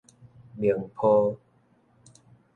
[0.57, 1.37] 寧波